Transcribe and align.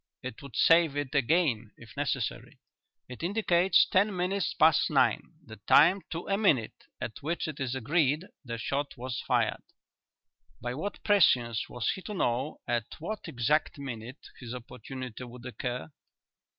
"It 0.23 0.41
would 0.41 0.55
save 0.55 0.97
it 0.97 1.13
again 1.13 1.73
if 1.77 1.95
necessary. 1.95 2.59
It 3.07 3.21
indicates 3.21 3.85
ten 3.85 4.15
minutes 4.17 4.55
past 4.55 4.89
nine 4.89 5.35
the 5.45 5.57
time 5.67 6.01
to 6.09 6.27
a 6.27 6.39
minute 6.39 6.85
at 6.99 7.21
which 7.21 7.47
it 7.47 7.59
is 7.59 7.75
agreed 7.75 8.25
the 8.43 8.57
shot 8.57 8.97
was 8.97 9.21
fired. 9.21 9.61
By 10.59 10.73
what 10.73 11.03
prescience 11.03 11.69
was 11.69 11.91
he 11.91 12.01
to 12.01 12.15
know 12.15 12.61
at 12.67 12.87
what 12.97 13.27
exact 13.27 13.77
minute 13.77 14.29
his 14.39 14.55
opportunity 14.55 15.23
would 15.23 15.45
occur?" 15.45 15.91